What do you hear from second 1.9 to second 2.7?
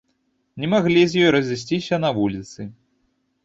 на вуліцы.